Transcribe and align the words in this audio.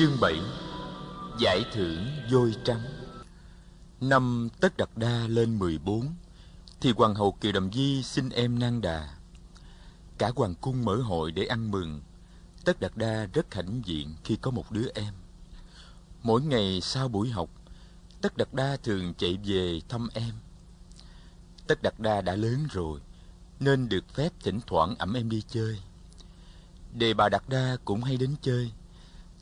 Chương 0.00 0.20
7 0.20 0.40
Giải 1.38 1.64
thưởng 1.72 2.06
Dôi 2.30 2.54
Trắng. 2.64 2.82
Năm 4.00 4.48
Tất 4.60 4.76
Đạt 4.76 4.88
Đa 4.96 5.26
lên 5.28 5.58
14 5.58 6.14
Thì 6.80 6.92
Hoàng 6.96 7.14
hậu 7.14 7.32
Kiều 7.32 7.52
Đầm 7.52 7.72
Di 7.72 8.02
xin 8.02 8.28
em 8.28 8.58
Nang 8.58 8.80
Đà. 8.80 9.08
Cả 10.18 10.30
hoàng 10.36 10.54
cung 10.54 10.84
mở 10.84 10.96
hội 10.96 11.32
để 11.32 11.44
ăn 11.44 11.70
mừng. 11.70 12.00
Tất 12.64 12.80
Đạt 12.80 12.92
Đa 12.96 13.26
rất 13.32 13.54
hãnh 13.54 13.82
diện 13.84 14.14
khi 14.24 14.36
có 14.36 14.50
một 14.50 14.72
đứa 14.72 14.88
em. 14.94 15.14
Mỗi 16.22 16.42
ngày 16.42 16.80
sau 16.82 17.08
buổi 17.08 17.30
học, 17.30 17.50
Tất 18.22 18.36
Đạt 18.36 18.48
Đa 18.52 18.76
thường 18.82 19.14
chạy 19.14 19.38
về 19.44 19.80
thăm 19.88 20.08
em. 20.14 20.34
Tất 21.66 21.82
Đạt 21.82 21.94
Đa 21.98 22.20
đã 22.20 22.36
lớn 22.36 22.66
rồi, 22.70 23.00
Nên 23.60 23.88
được 23.88 24.14
phép 24.14 24.32
thỉnh 24.42 24.60
thoảng 24.66 24.94
ẩm 24.98 25.14
em 25.14 25.28
đi 25.28 25.42
chơi. 25.48 25.78
Đề 26.92 27.14
bà 27.14 27.28
Đạt 27.28 27.42
Đa 27.48 27.76
cũng 27.84 28.04
hay 28.04 28.16
đến 28.16 28.34
chơi. 28.42 28.72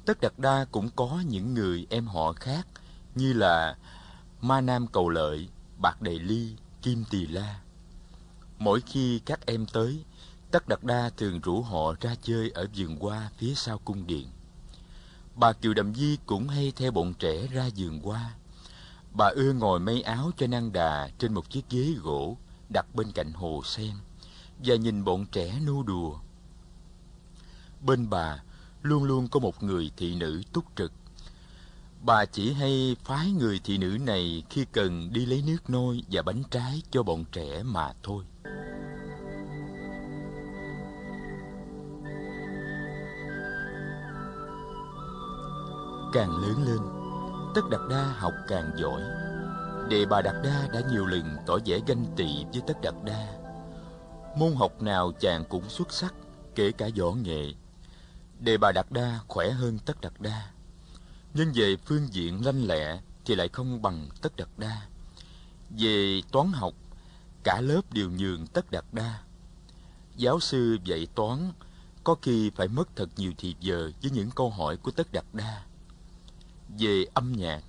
Tất 0.08 0.20
Đạt 0.20 0.32
Đa 0.38 0.66
cũng 0.72 0.90
có 0.96 1.22
những 1.26 1.54
người 1.54 1.86
em 1.90 2.06
họ 2.06 2.32
khác 2.32 2.66
Như 3.14 3.32
là 3.32 3.76
Ma 4.40 4.60
Nam 4.60 4.86
Cầu 4.86 5.08
Lợi, 5.08 5.48
Bạc 5.78 6.02
Đầy 6.02 6.18
Ly, 6.18 6.56
Kim 6.82 7.04
Tỳ 7.10 7.26
La. 7.26 7.60
Mỗi 8.58 8.80
khi 8.80 9.18
các 9.18 9.46
em 9.46 9.66
tới 9.66 10.04
Tất 10.50 10.68
Đạt 10.68 10.84
Đa 10.84 11.10
thường 11.16 11.40
rủ 11.40 11.62
họ 11.62 11.94
ra 12.00 12.14
chơi 12.22 12.50
ở 12.50 12.66
vườn 12.76 12.96
hoa 12.98 13.30
phía 13.38 13.54
sau 13.54 13.78
cung 13.78 14.06
điện. 14.06 14.28
Bà 15.34 15.52
Kiều 15.52 15.74
Đầm 15.74 15.94
Di 15.94 16.18
cũng 16.26 16.48
hay 16.48 16.72
theo 16.76 16.90
bọn 16.90 17.14
trẻ 17.14 17.46
ra 17.46 17.68
vườn 17.76 18.00
hoa. 18.00 18.34
Bà 19.12 19.26
ưa 19.26 19.52
ngồi 19.52 19.80
mây 19.80 20.02
áo 20.02 20.30
cho 20.36 20.46
năng 20.46 20.72
đà 20.72 21.10
trên 21.18 21.34
một 21.34 21.50
chiếc 21.50 21.70
ghế 21.70 21.94
gỗ 22.02 22.36
đặt 22.74 22.86
bên 22.94 23.12
cạnh 23.12 23.32
hồ 23.32 23.62
sen 23.64 23.92
và 24.64 24.74
nhìn 24.74 25.04
bọn 25.04 25.26
trẻ 25.26 25.60
nô 25.66 25.82
đùa. 25.82 26.18
Bên 27.80 28.10
bà 28.10 28.42
luôn 28.82 29.04
luôn 29.04 29.28
có 29.28 29.40
một 29.40 29.62
người 29.62 29.90
thị 29.96 30.14
nữ 30.14 30.42
túc 30.52 30.64
trực. 30.76 30.92
Bà 32.02 32.24
chỉ 32.24 32.52
hay 32.52 32.96
phái 33.04 33.30
người 33.30 33.60
thị 33.64 33.78
nữ 33.78 33.98
này 34.06 34.42
khi 34.50 34.66
cần 34.72 35.12
đi 35.12 35.26
lấy 35.26 35.42
nước 35.46 35.70
nôi 35.70 36.02
và 36.10 36.22
bánh 36.22 36.42
trái 36.50 36.82
cho 36.90 37.02
bọn 37.02 37.24
trẻ 37.32 37.62
mà 37.62 37.92
thôi. 38.02 38.24
Càng 46.12 46.30
lớn 46.30 46.62
lên, 46.66 46.78
Tất 47.54 47.62
Đạt 47.70 47.80
Đa 47.90 48.04
học 48.04 48.32
càng 48.48 48.70
giỏi. 48.76 49.02
Đệ 49.90 50.06
bà 50.06 50.22
Đạt 50.22 50.34
Đa 50.44 50.68
đã 50.72 50.80
nhiều 50.90 51.06
lần 51.06 51.36
tỏ 51.46 51.58
vẻ 51.66 51.80
ganh 51.86 52.04
tị 52.16 52.44
với 52.52 52.62
Tất 52.66 52.74
Đạt 52.82 52.94
Đa. 53.04 53.26
Môn 54.36 54.52
học 54.54 54.82
nào 54.82 55.12
chàng 55.20 55.44
cũng 55.48 55.68
xuất 55.68 55.92
sắc, 55.92 56.14
kể 56.54 56.72
cả 56.72 56.88
võ 56.98 57.10
nghệ 57.10 57.52
đề 58.40 58.56
bà 58.56 58.72
Đạt 58.72 58.86
Đa 58.90 59.20
khỏe 59.28 59.50
hơn 59.50 59.78
Tất 59.78 60.00
Đạt 60.00 60.12
Đa. 60.18 60.50
Nhưng 61.34 61.52
về 61.54 61.76
phương 61.76 62.08
diện 62.12 62.44
lanh 62.44 62.64
lẹ 62.64 63.00
thì 63.24 63.34
lại 63.34 63.48
không 63.48 63.82
bằng 63.82 64.08
Tất 64.22 64.36
Đạt 64.36 64.48
Đa. 64.56 64.86
Về 65.70 66.20
toán 66.32 66.52
học, 66.52 66.74
cả 67.44 67.60
lớp 67.60 67.92
đều 67.92 68.10
nhường 68.10 68.46
Tất 68.46 68.70
Đạt 68.70 68.84
Đa. 68.92 69.18
Giáo 70.16 70.40
sư 70.40 70.78
dạy 70.84 71.06
toán 71.14 71.52
có 72.04 72.14
khi 72.22 72.50
phải 72.50 72.68
mất 72.68 72.96
thật 72.96 73.08
nhiều 73.16 73.32
thì 73.38 73.56
giờ 73.60 73.90
với 74.02 74.10
những 74.10 74.30
câu 74.30 74.50
hỏi 74.50 74.76
của 74.76 74.90
Tất 74.90 75.12
Đạt 75.12 75.24
Đa 75.32 75.62
về 76.68 77.04
âm 77.14 77.32
nhạc 77.32 77.62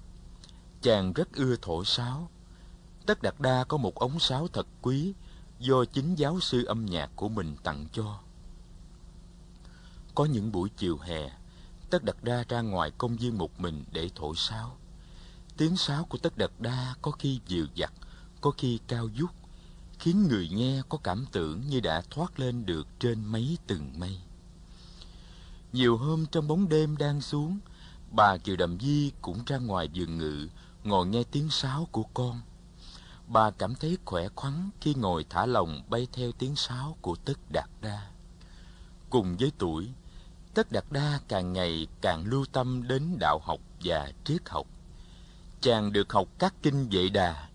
chàng 0.81 1.13
rất 1.13 1.33
ưa 1.33 1.55
thổi 1.61 1.85
sáo 1.85 2.29
tất 3.05 3.21
đạt 3.21 3.35
đa 3.39 3.63
có 3.63 3.77
một 3.77 3.95
ống 3.95 4.19
sáo 4.19 4.47
thật 4.47 4.67
quý 4.81 5.13
do 5.59 5.85
chính 5.85 6.15
giáo 6.15 6.39
sư 6.39 6.65
âm 6.65 6.85
nhạc 6.85 7.09
của 7.15 7.29
mình 7.29 7.55
tặng 7.63 7.85
cho 7.93 8.19
có 10.15 10.25
những 10.25 10.51
buổi 10.51 10.69
chiều 10.77 10.97
hè 10.97 11.29
tất 11.89 12.03
đạt 12.03 12.15
đa 12.21 12.43
ra 12.49 12.61
ngoài 12.61 12.91
công 12.97 13.15
viên 13.15 13.37
một 13.37 13.59
mình 13.59 13.83
để 13.91 14.09
thổi 14.15 14.35
sáo 14.37 14.77
tiếng 15.57 15.77
sáo 15.77 16.05
của 16.05 16.17
tất 16.17 16.37
đạt 16.37 16.51
đa 16.59 16.95
có 17.01 17.11
khi 17.11 17.39
dịu 17.47 17.67
dặt 17.75 17.93
có 18.41 18.51
khi 18.57 18.79
cao 18.87 19.09
vút 19.19 19.31
khiến 19.99 20.27
người 20.27 20.49
nghe 20.49 20.81
có 20.89 20.97
cảm 20.97 21.25
tưởng 21.31 21.61
như 21.69 21.79
đã 21.79 22.01
thoát 22.09 22.39
lên 22.39 22.65
được 22.65 22.87
trên 22.99 23.25
mấy 23.25 23.57
tầng 23.67 23.93
mây 23.99 24.17
nhiều 25.73 25.97
hôm 25.97 26.25
trong 26.25 26.47
bóng 26.47 26.69
đêm 26.69 26.97
đang 26.97 27.21
xuống 27.21 27.59
Bà 28.11 28.37
Kiều 28.37 28.55
Đầm 28.55 28.79
Di 28.79 29.11
cũng 29.21 29.43
ra 29.45 29.57
ngoài 29.57 29.89
vườn 29.95 30.17
ngự, 30.17 30.47
ngồi 30.83 31.07
nghe 31.07 31.23
tiếng 31.31 31.49
sáo 31.49 31.87
của 31.91 32.03
con. 32.13 32.41
Bà 33.27 33.51
cảm 33.51 33.75
thấy 33.75 33.97
khỏe 34.05 34.27
khoắn 34.35 34.69
khi 34.81 34.93
ngồi 34.93 35.25
thả 35.29 35.45
lòng 35.45 35.83
bay 35.89 36.07
theo 36.13 36.31
tiếng 36.31 36.55
sáo 36.55 36.97
của 37.01 37.15
Tất 37.15 37.37
Đạt 37.53 37.69
Đa. 37.81 38.11
Cùng 39.09 39.37
với 39.37 39.51
tuổi, 39.57 39.89
Tất 40.53 40.71
Đạt 40.71 40.85
Đa 40.91 41.19
càng 41.27 41.53
ngày 41.53 41.87
càng 42.01 42.25
lưu 42.25 42.45
tâm 42.51 42.87
đến 42.87 43.19
đạo 43.19 43.39
học 43.43 43.59
và 43.83 44.11
triết 44.23 44.49
học. 44.49 44.67
Chàng 45.61 45.93
được 45.93 46.13
học 46.13 46.27
các 46.39 46.53
kinh 46.61 46.87
vệ 46.91 47.09
đà 47.09 47.49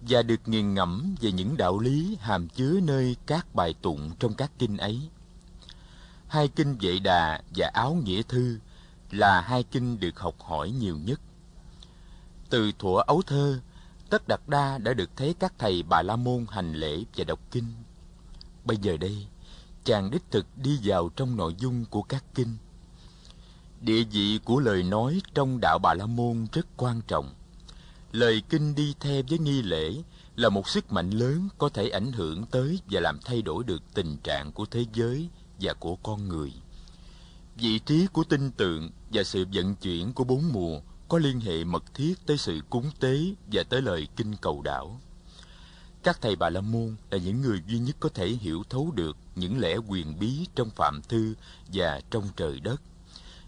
và 0.00 0.22
được 0.22 0.40
nghiền 0.46 0.74
ngẫm 0.74 1.14
về 1.20 1.32
những 1.32 1.56
đạo 1.56 1.78
lý 1.78 2.16
hàm 2.20 2.48
chứa 2.48 2.80
nơi 2.82 3.16
các 3.26 3.54
bài 3.54 3.74
tụng 3.82 4.10
trong 4.18 4.34
các 4.34 4.50
kinh 4.58 4.76
ấy. 4.76 5.08
Hai 6.28 6.48
kinh 6.48 6.76
vệ 6.80 6.98
đà 6.98 7.42
và 7.56 7.70
áo 7.74 7.94
nghĩa 7.94 8.22
thư 8.22 8.58
là 9.10 9.40
hai 9.40 9.62
kinh 9.62 10.00
được 10.00 10.18
học 10.18 10.34
hỏi 10.40 10.70
nhiều 10.70 10.98
nhất. 10.98 11.20
Từ 12.50 12.72
thuở 12.78 13.02
ấu 13.06 13.22
thơ, 13.22 13.60
Tất 14.10 14.28
Đạt 14.28 14.40
Đa 14.46 14.78
đã 14.78 14.94
được 14.94 15.10
thấy 15.16 15.34
các 15.38 15.52
thầy 15.58 15.82
Bà 15.82 16.02
La 16.02 16.16
Môn 16.16 16.46
hành 16.50 16.74
lễ 16.74 17.04
và 17.16 17.24
đọc 17.24 17.40
kinh. 17.50 17.72
Bây 18.64 18.76
giờ 18.76 18.96
đây, 18.96 19.26
chàng 19.86 20.10
đích 20.10 20.22
thực 20.30 20.46
đi 20.56 20.78
vào 20.82 21.10
trong 21.16 21.36
nội 21.36 21.54
dung 21.58 21.84
của 21.84 22.02
các 22.02 22.24
kinh. 22.34 22.56
Địa 23.80 24.02
vị 24.02 24.40
của 24.44 24.60
lời 24.60 24.82
nói 24.82 25.20
trong 25.34 25.58
đạo 25.60 25.78
Bà 25.82 25.94
La 25.94 26.06
Môn 26.06 26.46
rất 26.52 26.66
quan 26.76 27.00
trọng. 27.08 27.34
Lời 28.12 28.42
kinh 28.48 28.74
đi 28.74 28.94
theo 29.00 29.22
với 29.28 29.38
nghi 29.38 29.62
lễ 29.62 30.02
là 30.36 30.48
một 30.48 30.68
sức 30.68 30.92
mạnh 30.92 31.10
lớn 31.10 31.48
có 31.58 31.68
thể 31.68 31.88
ảnh 31.88 32.12
hưởng 32.12 32.46
tới 32.46 32.78
và 32.90 33.00
làm 33.00 33.18
thay 33.24 33.42
đổi 33.42 33.64
được 33.64 33.82
tình 33.94 34.16
trạng 34.24 34.52
của 34.52 34.66
thế 34.66 34.84
giới 34.94 35.28
và 35.60 35.74
của 35.74 35.96
con 35.96 36.28
người. 36.28 36.52
Vị 37.56 37.78
trí 37.78 38.06
của 38.06 38.24
tinh 38.24 38.50
tượng 38.50 38.90
và 39.12 39.22
sự 39.22 39.44
vận 39.52 39.74
chuyển 39.74 40.12
của 40.12 40.24
bốn 40.24 40.52
mùa 40.52 40.80
có 41.08 41.18
liên 41.18 41.40
hệ 41.40 41.64
mật 41.64 41.94
thiết 41.94 42.14
tới 42.26 42.38
sự 42.38 42.60
cúng 42.70 42.90
tế 43.00 43.20
và 43.52 43.62
tới 43.62 43.82
lời 43.82 44.08
kinh 44.16 44.36
cầu 44.40 44.62
đảo. 44.62 45.00
Các 46.06 46.18
thầy 46.20 46.36
Bà 46.36 46.50
La 46.50 46.60
Môn 46.60 46.96
là 47.10 47.18
những 47.18 47.40
người 47.40 47.62
duy 47.66 47.78
nhất 47.78 47.96
có 48.00 48.08
thể 48.08 48.28
hiểu 48.28 48.62
thấu 48.70 48.90
được 48.94 49.16
những 49.36 49.60
lẽ 49.60 49.76
quyền 49.76 50.18
bí 50.18 50.46
trong 50.54 50.70
phạm 50.70 51.02
thư 51.08 51.34
và 51.72 52.00
trong 52.10 52.28
trời 52.36 52.60
đất, 52.60 52.80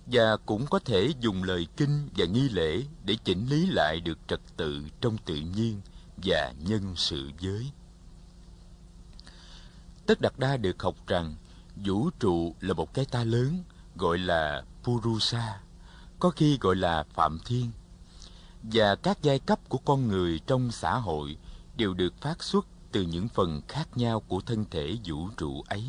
và 0.06 0.36
cũng 0.46 0.66
có 0.66 0.78
thể 0.78 1.12
dùng 1.20 1.42
lời 1.42 1.66
kinh 1.76 2.08
và 2.16 2.26
nghi 2.26 2.48
lễ 2.48 2.82
để 3.04 3.16
chỉnh 3.24 3.46
lý 3.48 3.66
lại 3.66 4.00
được 4.00 4.18
trật 4.28 4.40
tự 4.56 4.84
trong 5.00 5.18
tự 5.24 5.34
nhiên 5.34 5.80
và 6.16 6.52
nhân 6.58 6.96
sự 6.96 7.30
giới. 7.40 7.70
Tất 10.06 10.20
Đạt 10.20 10.32
Đa 10.38 10.56
được 10.56 10.82
học 10.82 10.96
rằng 11.06 11.34
vũ 11.76 12.10
trụ 12.20 12.54
là 12.60 12.74
một 12.74 12.94
cái 12.94 13.04
ta 13.04 13.24
lớn 13.24 13.62
gọi 13.96 14.18
là 14.18 14.64
Purusa, 14.84 15.60
có 16.18 16.30
khi 16.30 16.58
gọi 16.60 16.76
là 16.76 17.04
Phạm 17.14 17.38
Thiên. 17.44 17.70
Và 18.62 18.94
các 18.94 19.18
giai 19.22 19.38
cấp 19.38 19.68
của 19.68 19.78
con 19.78 20.08
người 20.08 20.40
trong 20.46 20.70
xã 20.70 20.94
hội 20.94 21.36
đều 21.78 21.94
được 21.94 22.14
phát 22.20 22.42
xuất 22.42 22.66
từ 22.92 23.02
những 23.02 23.28
phần 23.28 23.60
khác 23.68 23.88
nhau 23.96 24.20
của 24.20 24.40
thân 24.40 24.64
thể 24.70 24.96
vũ 25.04 25.28
trụ 25.36 25.62
ấy. 25.68 25.84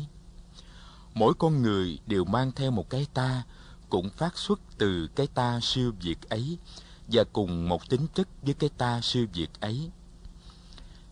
Mỗi 1.14 1.34
con 1.38 1.62
người 1.62 1.98
đều 2.06 2.24
mang 2.24 2.52
theo 2.52 2.70
một 2.70 2.90
cái 2.90 3.06
ta, 3.14 3.42
cũng 3.88 4.10
phát 4.10 4.38
xuất 4.38 4.60
từ 4.78 5.06
cái 5.14 5.26
ta 5.26 5.60
siêu 5.62 5.92
việt 6.00 6.28
ấy 6.28 6.58
và 7.08 7.24
cùng 7.32 7.68
một 7.68 7.88
tính 7.88 8.06
chất 8.14 8.28
với 8.42 8.54
cái 8.54 8.70
ta 8.78 9.00
siêu 9.00 9.26
việt 9.32 9.50
ấy. 9.60 9.90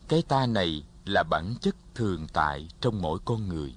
Cái 0.09 0.23
ta 0.23 0.47
này 0.47 0.85
là 1.05 1.23
bản 1.31 1.55
chất 1.61 1.77
thường 1.95 2.27
tại 2.33 2.69
trong 2.81 3.03
mỗi 3.03 3.19
con 3.25 3.49
người. 3.49 3.75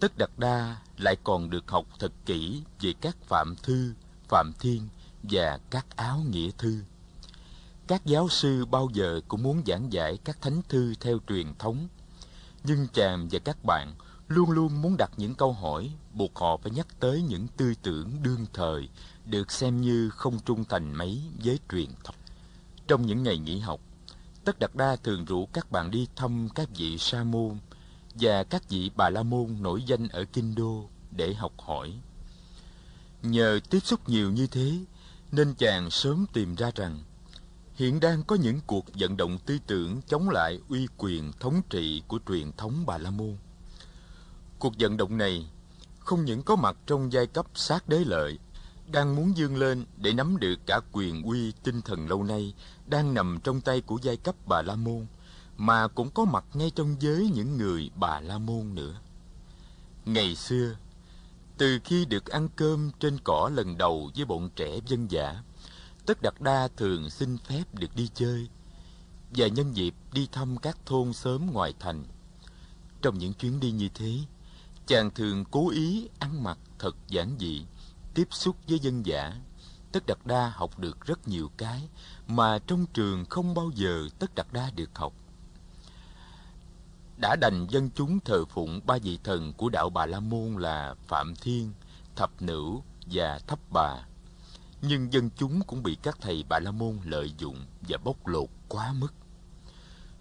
Tất 0.00 0.18
đặt 0.18 0.38
Đa 0.38 0.76
lại 0.98 1.16
còn 1.24 1.50
được 1.50 1.70
học 1.70 1.86
thật 1.98 2.12
kỹ 2.26 2.62
về 2.80 2.92
các 3.00 3.16
phạm 3.24 3.54
thư, 3.62 3.94
phạm 4.28 4.52
thiên 4.60 4.88
và 5.22 5.58
các 5.70 5.96
áo 5.96 6.22
nghĩa 6.30 6.50
thư. 6.58 6.82
Các 7.90 8.06
giáo 8.06 8.28
sư 8.28 8.64
bao 8.64 8.88
giờ 8.92 9.20
cũng 9.28 9.42
muốn 9.42 9.62
giảng 9.66 9.92
giải 9.92 10.18
các 10.24 10.42
thánh 10.42 10.62
thư 10.68 10.94
theo 11.00 11.18
truyền 11.28 11.46
thống, 11.58 11.88
nhưng 12.64 12.86
chàng 12.92 13.28
và 13.30 13.38
các 13.38 13.64
bạn 13.64 13.94
luôn 14.28 14.50
luôn 14.50 14.82
muốn 14.82 14.96
đặt 14.98 15.10
những 15.16 15.34
câu 15.34 15.52
hỏi 15.52 15.90
buộc 16.14 16.36
họ 16.36 16.56
phải 16.56 16.72
nhắc 16.72 16.86
tới 17.00 17.22
những 17.22 17.46
tư 17.56 17.74
tưởng 17.82 18.22
đương 18.22 18.46
thời 18.52 18.88
được 19.26 19.50
xem 19.50 19.80
như 19.80 20.10
không 20.10 20.38
trung 20.44 20.64
thành 20.68 20.94
mấy 20.94 21.22
với 21.44 21.58
truyền 21.72 21.88
thống. 22.04 22.14
Trong 22.88 23.06
những 23.06 23.22
ngày 23.22 23.38
nghỉ 23.38 23.58
học, 23.58 23.80
Tất 24.44 24.58
đặt 24.58 24.74
Đa 24.74 24.96
thường 24.96 25.24
rủ 25.24 25.46
các 25.52 25.70
bạn 25.70 25.90
đi 25.90 26.06
thăm 26.16 26.48
các 26.54 26.68
vị 26.76 26.98
sa 26.98 27.24
môn 27.24 27.58
và 28.14 28.44
các 28.44 28.68
vị 28.68 28.90
Bà 28.96 29.10
La 29.10 29.22
Môn 29.22 29.56
nổi 29.60 29.82
danh 29.82 30.08
ở 30.08 30.24
Kinh 30.24 30.54
Đô 30.54 30.88
để 31.10 31.34
học 31.34 31.52
hỏi. 31.58 32.00
Nhờ 33.22 33.60
tiếp 33.70 33.80
xúc 33.84 34.08
nhiều 34.08 34.30
như 34.30 34.46
thế, 34.46 34.78
nên 35.32 35.54
chàng 35.54 35.90
sớm 35.90 36.26
tìm 36.32 36.54
ra 36.54 36.70
rằng 36.74 36.98
hiện 37.80 38.00
đang 38.00 38.22
có 38.22 38.36
những 38.36 38.60
cuộc 38.66 38.84
vận 38.94 39.16
động 39.16 39.38
tư 39.46 39.58
tưởng 39.66 40.00
chống 40.08 40.30
lại 40.30 40.60
uy 40.68 40.86
quyền 40.96 41.32
thống 41.40 41.62
trị 41.70 42.02
của 42.08 42.18
truyền 42.28 42.52
thống 42.52 42.84
Bà 42.86 42.98
La 42.98 43.10
Môn. 43.10 43.36
Cuộc 44.58 44.74
vận 44.78 44.96
động 44.96 45.18
này 45.18 45.50
không 45.98 46.24
những 46.24 46.42
có 46.42 46.56
mặt 46.56 46.76
trong 46.86 47.12
giai 47.12 47.26
cấp 47.26 47.46
sát 47.54 47.88
đế 47.88 47.98
lợi 47.98 48.38
đang 48.92 49.16
muốn 49.16 49.36
dương 49.36 49.56
lên 49.56 49.84
để 49.96 50.12
nắm 50.12 50.36
được 50.40 50.56
cả 50.66 50.80
quyền 50.92 51.22
uy 51.22 51.52
tinh 51.62 51.82
thần 51.82 52.08
lâu 52.08 52.22
nay 52.22 52.54
đang 52.86 53.14
nằm 53.14 53.38
trong 53.44 53.60
tay 53.60 53.80
của 53.80 53.98
giai 54.02 54.16
cấp 54.16 54.34
Bà 54.46 54.62
La 54.62 54.76
Môn, 54.76 55.06
mà 55.56 55.88
cũng 55.88 56.10
có 56.10 56.24
mặt 56.24 56.44
ngay 56.54 56.70
trong 56.74 56.96
giới 57.00 57.30
những 57.34 57.56
người 57.56 57.90
Bà 57.96 58.20
La 58.20 58.38
Môn 58.38 58.74
nữa. 58.74 58.94
Ngày 60.04 60.34
xưa, 60.34 60.76
từ 61.58 61.78
khi 61.84 62.04
được 62.04 62.26
ăn 62.26 62.48
cơm 62.56 62.90
trên 63.00 63.18
cỏ 63.24 63.50
lần 63.54 63.78
đầu 63.78 64.10
với 64.16 64.24
bọn 64.24 64.50
trẻ 64.56 64.78
dân 64.86 65.10
giả, 65.10 65.42
Tất 66.10 66.22
Đạt 66.22 66.34
Đa 66.40 66.68
thường 66.76 67.10
xin 67.10 67.38
phép 67.38 67.64
được 67.72 67.96
đi 67.96 68.10
chơi 68.14 68.48
và 69.30 69.46
nhân 69.46 69.76
dịp 69.76 69.94
đi 70.12 70.28
thăm 70.32 70.56
các 70.56 70.78
thôn 70.86 71.12
xóm 71.12 71.52
ngoài 71.52 71.74
thành. 71.80 72.04
Trong 73.02 73.18
những 73.18 73.34
chuyến 73.34 73.60
đi 73.60 73.70
như 73.70 73.88
thế, 73.94 74.18
chàng 74.86 75.10
thường 75.10 75.44
cố 75.50 75.70
ý 75.70 76.08
ăn 76.18 76.42
mặc 76.42 76.58
thật 76.78 76.96
giản 77.08 77.36
dị, 77.38 77.64
tiếp 78.14 78.28
xúc 78.30 78.56
với 78.68 78.78
dân 78.78 79.06
giả. 79.06 79.32
Tất 79.92 80.06
Đạt 80.06 80.18
Đa 80.24 80.52
học 80.54 80.78
được 80.78 81.06
rất 81.06 81.28
nhiều 81.28 81.50
cái 81.56 81.88
mà 82.26 82.58
trong 82.58 82.86
trường 82.86 83.24
không 83.24 83.54
bao 83.54 83.70
giờ 83.74 84.08
Tất 84.18 84.34
Đạt 84.34 84.46
Đa 84.52 84.70
được 84.76 84.90
học. 84.94 85.12
Đã 87.20 87.36
đành 87.40 87.66
dân 87.70 87.90
chúng 87.94 88.20
thờ 88.20 88.44
phụng 88.44 88.80
ba 88.86 88.98
vị 89.02 89.18
thần 89.24 89.52
của 89.52 89.68
đạo 89.68 89.90
Bà 89.90 90.06
La 90.06 90.20
Môn 90.20 90.56
là 90.58 90.94
Phạm 91.06 91.34
Thiên, 91.36 91.72
Thập 92.16 92.42
Nữ 92.42 92.76
và 93.06 93.38
Thấp 93.38 93.58
Bà. 93.70 94.04
Nhưng 94.82 95.12
dân 95.12 95.30
chúng 95.36 95.62
cũng 95.66 95.82
bị 95.82 95.96
các 96.02 96.18
thầy 96.20 96.44
Bà 96.48 96.58
La 96.58 96.70
Môn 96.70 96.98
lợi 97.04 97.32
dụng 97.38 97.66
và 97.88 97.98
bóc 98.04 98.26
lột 98.26 98.48
quá 98.68 98.92
mức. 98.92 99.14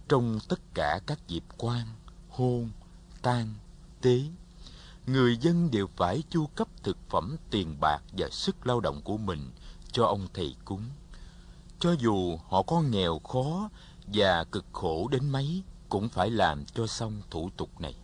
Trong 0.10 0.40
tất 0.50 0.60
cả 0.74 1.00
các 1.08 1.28
dịp 1.28 1.44
quan, 1.58 1.88
hôn, 2.30 2.70
tang, 3.22 3.54
tế, 4.02 4.22
người 5.08 5.38
dân 5.38 5.72
đều 5.72 5.88
phải 5.96 6.24
chu 6.30 6.48
cấp 6.48 6.68
thực 6.84 6.98
phẩm 7.10 7.36
tiền 7.52 7.76
bạc 7.82 8.00
và 8.18 8.30
sức 8.32 8.68
lao 8.68 8.80
động 8.80 9.02
của 9.02 9.18
mình 9.18 9.50
cho 9.92 10.06
ông 10.06 10.28
thầy 10.34 10.56
cúng. 10.66 10.84
Cho 11.80 11.92
dù 11.92 12.38
họ 12.50 12.62
có 12.62 12.82
nghèo 12.82 13.20
khó 13.20 13.70
và 14.08 14.44
cực 14.44 14.66
khổ 14.72 15.08
đến 15.08 15.30
mấy, 15.30 15.64
cũng 15.90 16.10
phải 16.10 16.30
làm 16.30 16.66
cho 16.66 16.88
xong 16.88 17.22
thủ 17.32 17.50
tục 17.58 17.82
này. 17.82 17.96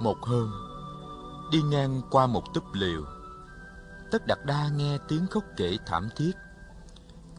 Một 0.00 0.18
hôm, 0.20 0.69
đi 1.50 1.62
ngang 1.62 2.02
qua 2.10 2.26
một 2.26 2.54
túp 2.54 2.64
liều, 2.72 3.04
Tất 4.10 4.26
Đạt 4.26 4.38
Đa 4.46 4.68
nghe 4.68 4.98
tiếng 5.08 5.26
khóc 5.26 5.44
kể 5.56 5.76
thảm 5.86 6.08
thiết. 6.16 6.32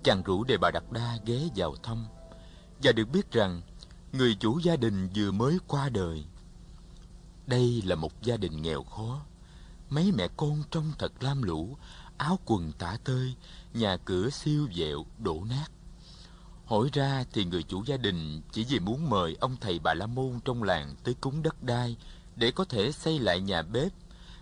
Chàng 0.03 0.23
rủ 0.23 0.43
đề 0.43 0.57
bà 0.57 0.71
Đạt 0.71 0.83
Đa 0.91 1.17
ghé 1.25 1.39
vào 1.55 1.75
thăm, 1.83 2.05
và 2.83 2.91
được 2.91 3.09
biết 3.13 3.31
rằng 3.31 3.61
người 4.11 4.35
chủ 4.39 4.59
gia 4.59 4.75
đình 4.75 5.09
vừa 5.15 5.31
mới 5.31 5.57
qua 5.67 5.89
đời. 5.89 6.25
Đây 7.47 7.81
là 7.85 7.95
một 7.95 8.21
gia 8.21 8.37
đình 8.37 8.61
nghèo 8.61 8.83
khó. 8.83 9.21
Mấy 9.89 10.11
mẹ 10.11 10.27
con 10.37 10.63
trông 10.71 10.91
thật 10.99 11.11
lam 11.23 11.41
lũ, 11.41 11.77
áo 12.17 12.39
quần 12.45 12.71
tả 12.71 12.97
tơi, 13.03 13.35
nhà 13.73 13.97
cửa 13.97 14.29
siêu 14.29 14.67
vẹo, 14.75 15.05
đổ 15.17 15.43
nát. 15.49 15.67
Hỏi 16.65 16.89
ra 16.93 17.23
thì 17.33 17.45
người 17.45 17.63
chủ 17.63 17.83
gia 17.83 17.97
đình 17.97 18.41
chỉ 18.51 18.65
vì 18.69 18.79
muốn 18.79 19.09
mời 19.09 19.37
ông 19.39 19.55
thầy 19.61 19.79
Bà 19.79 19.93
La 19.93 20.05
Môn 20.05 20.39
trong 20.45 20.63
làng 20.63 20.95
tới 21.03 21.13
cúng 21.21 21.43
đất 21.43 21.63
đai 21.63 21.97
để 22.35 22.51
có 22.51 22.65
thể 22.65 22.91
xây 22.91 23.19
lại 23.19 23.41
nhà 23.41 23.61
bếp, 23.61 23.91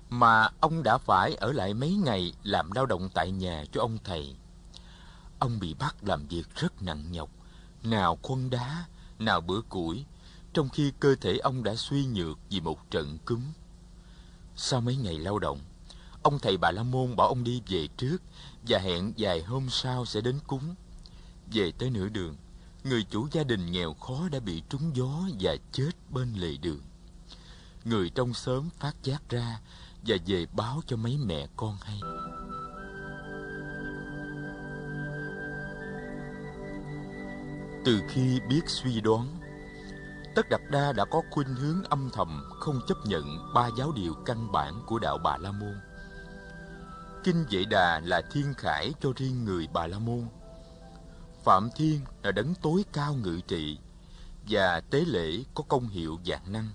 mà 0.10 0.50
ông 0.60 0.84
đã 0.84 0.98
phải 0.98 1.36
ở 1.36 1.52
lại 1.52 1.74
mấy 1.74 1.92
ngày 1.92 2.34
làm 2.44 2.72
lao 2.72 2.86
động 2.86 3.10
tại 3.14 3.32
nhà 3.32 3.64
cho 3.72 3.82
ông 3.82 3.98
thầy. 4.04 4.36
Ông 5.40 5.60
bị 5.60 5.74
bắt 5.74 5.96
làm 6.02 6.28
việc 6.28 6.56
rất 6.56 6.82
nặng 6.82 7.12
nhọc, 7.12 7.30
nào 7.84 8.18
khuân 8.22 8.50
đá, 8.50 8.86
nào 9.20 9.42
bữa 9.42 9.62
củi, 9.62 10.06
trong 10.54 10.70
khi 10.70 10.92
cơ 11.00 11.16
thể 11.22 11.38
ông 11.38 11.64
đã 11.64 11.76
suy 11.76 12.06
nhược 12.06 12.38
vì 12.50 12.62
một 12.62 12.92
trận 12.92 13.18
cúm. 13.26 13.42
Sau 14.56 14.82
mấy 14.82 14.96
ngày 14.96 15.20
lao 15.20 15.40
động, 15.40 15.60
ông 16.24 16.40
thầy 16.40 16.58
Bà 16.58 16.72
La 16.72 16.84
Môn 16.84 17.16
bảo 17.16 17.28
ông 17.28 17.44
đi 17.44 17.62
về 17.68 17.88
trước 17.98 18.18
và 18.68 18.80
hẹn 18.80 19.14
vài 19.18 19.44
hôm 19.44 19.70
sau 19.70 20.06
sẽ 20.06 20.22
đến 20.22 20.40
cúng. 20.48 20.76
Về 21.52 21.72
tới 21.72 21.90
nửa 21.90 22.10
đường, 22.10 22.36
người 22.84 23.04
chủ 23.04 23.28
gia 23.32 23.44
đình 23.44 23.72
nghèo 23.72 23.94
khó 23.94 24.30
đã 24.32 24.40
bị 24.40 24.64
trúng 24.70 24.96
gió 24.96 25.22
và 25.40 25.56
chết 25.72 25.92
bên 26.10 26.34
lề 26.34 26.58
đường. 26.58 26.82
Người 27.86 28.10
trong 28.10 28.34
xóm 28.34 28.70
phát 28.80 28.96
giác 29.04 29.30
ra 29.30 29.60
và 30.06 30.18
về 30.25 30.46
báo 30.51 30.81
cho 30.88 30.98
mấy 30.98 31.18
mẹ 31.18 31.48
con 31.57 31.78
hay. 31.81 32.00
Từ 37.86 38.01
khi 38.10 38.40
biết 38.50 38.62
suy 38.66 39.01
đoán, 39.01 39.40
Tất 40.36 40.50
Đạt 40.50 40.62
Đa 40.72 40.94
đã 40.94 41.06
có 41.06 41.22
khuynh 41.31 41.56
hướng 41.56 41.84
âm 41.84 42.10
thầm 42.13 42.50
không 42.60 42.81
chấp 42.88 42.98
nhận 43.06 43.54
ba 43.54 43.69
giáo 43.78 43.92
điều 43.92 44.13
căn 44.25 44.51
bản 44.51 44.81
của 44.86 45.00
đạo 45.00 45.18
Bà 45.24 45.38
La 45.38 45.51
Môn. 45.51 45.75
Kinh 47.24 47.45
Vệ 47.52 47.63
Đà 47.66 48.00
là 48.00 48.22
thiên 48.31 48.54
khải 48.57 48.94
cho 49.02 49.10
riêng 49.16 49.45
người 49.45 49.68
Bà 49.74 49.88
La 49.88 50.00
Môn. 50.00 50.28
Phạm 51.44 51.69
Thiên 51.75 52.00
là 52.24 52.31
đấng 52.31 52.56
tối 52.62 52.86
cao 52.94 53.13
ngự 53.13 53.40
trị 53.48 53.78
và 54.50 54.81
tế 54.90 55.04
lễ 55.07 55.44
có 55.54 55.63
công 55.68 55.88
hiệu 55.88 56.18
dạng 56.25 56.52
năng. 56.52 56.69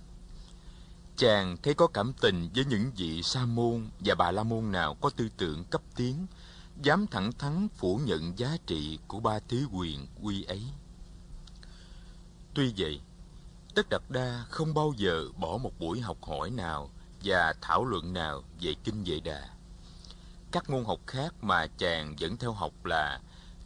Chàng 1.17 1.57
thấy 1.63 1.75
có 1.75 1.87
cảm 1.87 2.13
tình 2.21 2.49
với 2.55 2.65
những 2.65 2.91
vị 2.97 3.23
sa 3.23 3.47
môn 3.47 3.89
và 4.01 4.15
bà 4.15 4.31
la 4.31 4.43
môn 4.43 4.73
nào 4.73 4.95
có 4.95 5.11
tư 5.11 5.29
tưởng 5.37 5.65
cấp 5.65 5.83
tiến, 5.97 6.27
dám 6.83 7.07
thẳng 7.07 7.33
thắn 7.33 7.69
phủ 7.77 8.01
nhận 8.05 8.39
giá 8.39 8.57
trị 8.67 8.99
của 9.09 9.21
ba 9.21 9.39
thứ 9.49 9.67
quyền 9.73 10.07
quy 10.23 10.45
ấy. 10.45 10.63
Tuy 12.55 12.73
vậy, 12.77 13.01
Tất 13.75 13.89
đặt 13.91 14.11
Đa 14.11 14.45
không 14.51 14.75
bao 14.75 14.93
giờ 14.97 15.29
bỏ 15.37 15.59
một 15.63 15.73
buổi 15.79 16.01
học 16.01 16.17
hỏi 16.23 16.51
nào 16.51 16.91
và 17.25 17.55
thảo 17.61 17.85
luận 17.85 18.13
nào 18.13 18.43
về 18.61 18.75
Kinh 18.85 19.05
Vệ 19.05 19.21
Đà. 19.21 19.49
Các 20.53 20.71
môn 20.71 20.85
học 20.85 21.01
khác 21.07 21.35
mà 21.43 21.67
chàng 21.79 22.15
vẫn 22.21 22.37
theo 22.37 22.53
học 22.53 22.85
là 22.85 23.21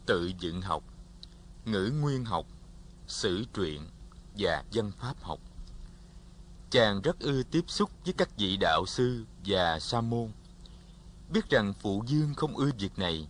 tự 0.05 0.31
dựng 0.39 0.61
học, 0.61 0.83
ngữ 1.65 1.91
nguyên 2.01 2.25
học, 2.25 2.45
sử 3.07 3.45
truyện 3.53 3.89
và 4.37 4.63
dân 4.71 4.91
pháp 4.91 5.21
học. 5.21 5.39
Chàng 6.71 7.01
rất 7.01 7.19
ưa 7.19 7.43
tiếp 7.43 7.63
xúc 7.67 7.91
với 8.05 8.13
các 8.13 8.37
vị 8.37 8.57
đạo 8.57 8.85
sư 8.87 9.25
và 9.45 9.79
sa 9.79 10.01
môn. 10.01 10.31
Biết 11.29 11.49
rằng 11.49 11.73
phụ 11.73 12.03
dương 12.07 12.33
không 12.33 12.57
ưa 12.57 12.69
việc 12.79 12.99
này, 12.99 13.27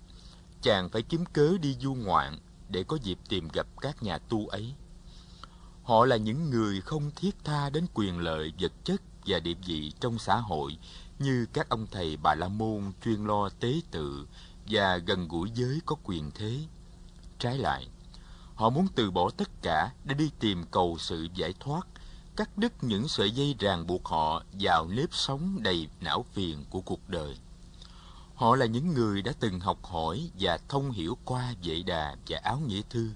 chàng 0.62 0.90
phải 0.90 1.02
kiếm 1.02 1.26
cớ 1.34 1.58
đi 1.62 1.76
du 1.80 1.94
ngoạn 1.94 2.40
để 2.70 2.84
có 2.84 2.98
dịp 3.02 3.20
tìm 3.30 3.48
gặp 3.54 3.68
các 3.82 4.04
nhà 4.04 4.18
tu 4.18 4.48
ấy. 4.48 4.74
Họ 5.84 6.06
là 6.06 6.18
những 6.18 6.50
người 6.50 6.82
không 6.82 7.12
thiết 7.16 7.36
tha 7.44 7.70
đến 7.70 7.86
quyền 7.94 8.20
lợi 8.20 8.54
vật 8.60 8.72
chất 8.84 9.02
và 9.26 9.40
địa 9.40 9.54
vị 9.66 9.92
trong 10.00 10.20
xã 10.20 10.36
hội 10.36 10.78
như 11.20 11.46
các 11.54 11.70
ông 11.70 11.88
thầy 11.92 12.18
Bà 12.18 12.36
La 12.36 12.48
Môn 12.48 12.92
chuyên 13.06 13.26
lo 13.26 13.50
tế 13.50 13.82
tự 13.92 14.28
và 14.66 14.98
gần 14.98 15.28
gũi 15.28 15.52
giới 15.54 15.82
có 15.86 15.96
quyền 16.04 16.32
thế. 16.32 16.60
Trái 17.40 17.58
lại, 17.58 17.88
họ 18.56 18.70
muốn 18.70 18.88
từ 18.96 19.12
bỏ 19.12 19.30
tất 19.30 19.50
cả 19.62 19.92
để 20.04 20.14
đi 20.14 20.32
tìm 20.40 20.64
cầu 20.72 20.98
sự 21.00 21.28
giải 21.36 21.54
thoát, 21.60 21.88
cắt 22.40 22.58
đứt 22.58 22.84
những 22.84 23.08
sợi 23.08 23.32
dây 23.32 23.56
ràng 23.60 23.88
buộc 23.88 24.06
họ 24.06 24.44
vào 24.60 24.88
nếp 24.88 25.10
sống 25.12 25.64
đầy 25.64 25.88
não 26.02 26.26
phiền 26.34 26.66
của 26.70 26.82
cuộc 26.82 27.10
đời. 27.10 27.38
Họ 28.36 28.56
là 28.56 28.66
những 28.66 28.94
người 28.94 29.22
đã 29.22 29.32
từng 29.40 29.60
học 29.60 29.86
hỏi 29.86 30.30
và 30.40 30.60
thông 30.70 30.92
hiểu 30.92 31.18
qua 31.26 31.54
vệ 31.64 31.84
đà 31.84 32.16
và 32.28 32.40
áo 32.44 32.60
nghĩa 32.60 32.82
thư. 32.90 33.12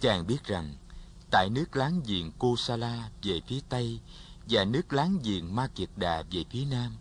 Chàng 0.00 0.26
biết 0.26 0.44
rằng 0.44 0.74
tại 1.30 1.48
nước 1.50 1.76
láng 1.76 2.00
giềng 2.06 2.32
Kosala 2.32 3.10
về 3.22 3.40
phía 3.46 3.60
Tây 3.68 4.00
và 4.48 4.64
nước 4.64 4.92
láng 4.92 5.18
giềng 5.24 5.54
Ma 5.54 5.66
Kiệt 5.66 5.90
Đà 5.96 6.22
về 6.30 6.44
phía 6.50 6.64
Nam, 6.64 6.96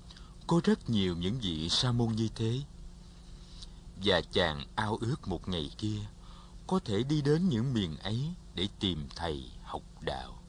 có 0.47 0.61
rất 0.63 0.89
nhiều 0.89 1.15
những 1.15 1.39
vị 1.39 1.69
sa 1.69 1.91
môn 1.91 2.11
như 2.15 2.27
thế. 2.35 2.61
Và 4.03 4.21
chàng 4.31 4.65
ao 4.75 4.97
ước 5.01 5.27
một 5.27 5.47
ngày 5.47 5.71
kia 5.77 5.99
có 6.67 6.79
thể 6.85 7.03
đi 7.03 7.21
đến 7.21 7.49
những 7.49 7.73
miền 7.73 7.97
ấy 7.97 8.33
để 8.55 8.67
tìm 8.79 9.07
thầy 9.15 9.51
học 9.63 9.83
đạo. 10.01 10.44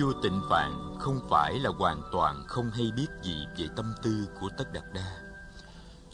Vua 0.00 0.12
Tịnh 0.22 0.40
Phạn 0.50 0.96
không 1.00 1.20
phải 1.30 1.58
là 1.58 1.70
hoàn 1.78 2.02
toàn 2.12 2.44
không 2.46 2.70
hay 2.70 2.90
biết 2.96 3.08
gì 3.22 3.46
về 3.56 3.66
tâm 3.76 3.94
tư 4.02 4.28
của 4.40 4.48
Tất 4.58 4.72
Đạt 4.72 4.84
Đa 4.94 5.22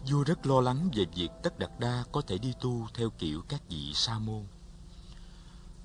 Vua 0.07 0.25
rất 0.25 0.47
lo 0.47 0.61
lắng 0.61 0.91
về 0.95 1.05
việc 1.15 1.29
Tất 1.43 1.59
Đạt 1.59 1.71
Đa 1.79 2.05
có 2.13 2.21
thể 2.21 2.39
đi 2.39 2.53
tu 2.61 2.89
theo 2.95 3.11
kiểu 3.19 3.43
các 3.49 3.61
vị 3.69 3.93
sa 3.95 4.19
môn. 4.19 4.45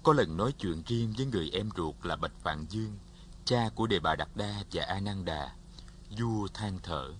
Có 0.03 0.13
lần 0.13 0.37
nói 0.37 0.51
chuyện 0.51 0.83
riêng 0.85 1.13
với 1.17 1.25
người 1.25 1.49
em 1.53 1.69
ruột 1.77 1.95
là 2.03 2.15
Bạch 2.15 2.39
Phạn 2.43 2.65
Dương, 2.69 2.97
cha 3.45 3.69
của 3.75 3.87
Đề 3.87 3.99
Bà 3.99 4.15
Đạt 4.15 4.29
Đa 4.35 4.63
và 4.71 4.83
A 4.83 4.99
Nan 4.99 5.25
Đà, 5.25 5.51
vua 6.19 6.47
than 6.53 6.79
thở. 6.83 7.13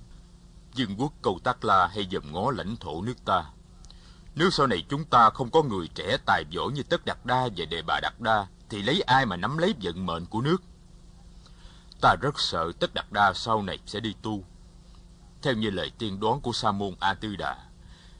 Dương 0.73 0.95
quốc 0.97 1.13
cầu 1.21 1.39
Tắc 1.43 1.65
La 1.65 1.87
hay 1.87 2.07
dòm 2.11 2.33
ngó 2.33 2.51
lãnh 2.51 2.75
thổ 2.75 3.01
nước 3.01 3.25
ta. 3.25 3.52
Nếu 4.35 4.49
sau 4.49 4.67
này 4.67 4.85
chúng 4.89 5.05
ta 5.05 5.29
không 5.29 5.51
có 5.51 5.63
người 5.63 5.87
trẻ 5.95 6.17
tài 6.25 6.43
giỏi 6.49 6.71
như 6.71 6.83
Tất 6.83 7.05
Đạt 7.05 7.17
Đa 7.23 7.47
và 7.57 7.65
Đề 7.65 7.81
Bà 7.87 7.99
Đạt 7.99 8.13
Đa, 8.19 8.47
thì 8.69 8.81
lấy 8.81 9.01
ai 9.01 9.25
mà 9.25 9.35
nắm 9.35 9.57
lấy 9.57 9.75
vận 9.81 10.05
mệnh 10.05 10.25
của 10.25 10.41
nước? 10.41 10.57
Ta 12.01 12.15
rất 12.21 12.39
sợ 12.39 12.71
Tất 12.79 12.93
Đạt 12.93 13.05
Đa 13.11 13.33
sau 13.33 13.61
này 13.61 13.79
sẽ 13.85 13.99
đi 13.99 14.15
tu 14.21 14.43
theo 15.43 15.53
như 15.53 15.69
lời 15.69 15.91
tiên 15.97 16.19
đoán 16.19 16.41
của 16.41 16.51
Sa 16.53 16.71
môn 16.71 16.95
A 16.99 17.13
Tư 17.13 17.35
Đà. 17.35 17.57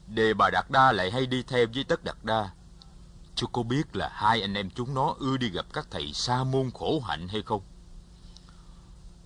Đề 0.06 0.34
Bà 0.34 0.50
Đạt 0.50 0.70
Đa 0.70 0.92
lại 0.92 1.10
hay 1.10 1.26
đi 1.26 1.42
theo 1.42 1.66
với 1.74 1.84
Tất 1.84 2.04
Đạt 2.04 2.16
Đa. 2.22 2.50
Chú 3.34 3.46
có 3.46 3.62
biết 3.62 3.96
là 3.96 4.10
hai 4.12 4.40
anh 4.40 4.54
em 4.54 4.70
chúng 4.70 4.94
nó 4.94 5.14
ưa 5.18 5.36
đi 5.36 5.50
gặp 5.50 5.66
các 5.72 5.86
thầy 5.90 6.12
sa 6.12 6.44
môn 6.44 6.70
khổ 6.74 7.00
hạnh 7.00 7.28
hay 7.28 7.42
không? 7.42 7.62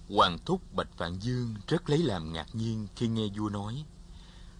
Hoàng 0.08 0.38
thúc 0.44 0.74
Bạch 0.74 0.98
Vạn 0.98 1.18
Dương 1.22 1.54
rất 1.68 1.90
lấy 1.90 1.98
làm 1.98 2.32
ngạc 2.32 2.54
nhiên 2.54 2.86
khi 2.96 3.08
nghe 3.08 3.26
vua 3.36 3.48
nói. 3.48 3.84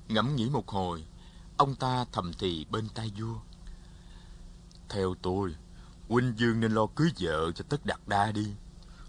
Ngẫm 0.09 0.37
nghĩ 0.37 0.49
một 0.49 0.69
hồi, 0.69 1.05
ông 1.59 1.75
ta 1.75 2.05
thầm 2.12 2.33
thì 2.38 2.67
bên 2.71 2.88
tai 2.95 3.12
vua. 3.19 3.35
Theo 4.88 5.15
tôi, 5.23 5.55
huynh 6.09 6.35
Dương 6.37 6.61
nên 6.61 6.73
lo 6.73 6.87
cưới 6.87 7.09
vợ 7.21 7.53
cho 7.53 7.65
tất 7.69 7.87
đạt 7.87 8.00
đa 8.07 8.33
đi. 8.33 8.47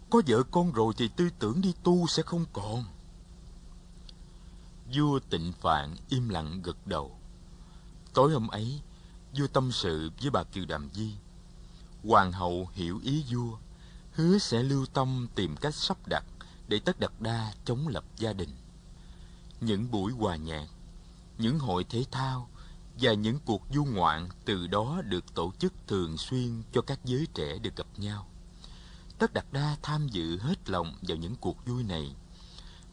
Có 0.10 0.22
vợ 0.28 0.44
con 0.52 0.72
rồi 0.72 0.94
thì 0.98 1.08
tư 1.08 1.30
tưởng 1.40 1.62
đi 1.62 1.74
tu 1.84 2.08
sẽ 2.08 2.24
không 2.24 2.46
còn. 2.54 2.86
Vua 4.94 5.20
tịnh 5.20 5.54
phạn 5.62 5.96
im 6.10 6.30
lặng 6.30 6.62
gật 6.62 6.88
đầu. 6.88 7.18
Tối 8.14 8.32
hôm 8.32 8.48
ấy, 8.48 8.82
vua 9.38 9.48
tâm 9.48 9.72
sự 9.72 10.12
với 10.22 10.30
bà 10.30 10.44
Kiều 10.44 10.66
Đàm 10.66 10.90
Di. 10.94 11.16
Hoàng 12.04 12.32
hậu 12.32 12.70
hiểu 12.74 13.00
ý 13.04 13.26
vua, 13.32 13.58
hứa 14.14 14.38
sẽ 14.38 14.64
lưu 14.64 14.86
tâm 14.86 15.28
tìm 15.36 15.56
cách 15.58 15.76
sắp 15.76 15.98
đặt 16.08 16.24
để 16.68 16.80
tất 16.80 17.00
đặt 17.00 17.22
đa 17.22 17.54
chống 17.66 17.88
lập 17.88 18.04
gia 18.18 18.34
đình. 18.34 18.50
Những 19.62 19.92
buổi 19.92 20.12
hòa 20.12 20.36
nhạc, 20.36 20.68
những 21.40 21.60
hội 21.60 21.84
thể 21.84 22.06
thao 22.12 22.50
và 23.02 23.14
những 23.14 23.40
cuộc 23.46 23.62
du 23.74 23.86
ngoạn 23.86 24.30
từ 24.46 24.68
đó 24.68 25.02
được 25.06 25.34
tổ 25.34 25.52
chức 25.60 25.74
thường 25.88 26.18
xuyên 26.18 26.64
cho 26.72 26.82
các 26.82 27.00
giới 27.06 27.28
trẻ 27.34 27.58
được 27.58 27.76
gặp 27.76 27.88
nhau. 27.98 28.28
Tất 29.20 29.34
Đạt 29.34 29.46
Đa 29.52 29.78
tham 29.82 30.08
dự 30.08 30.38
hết 30.38 30.70
lòng 30.70 30.96
vào 31.02 31.18
những 31.18 31.36
cuộc 31.36 31.66
vui 31.66 31.84
này. 31.84 32.16